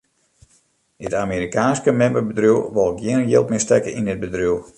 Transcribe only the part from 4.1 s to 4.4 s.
it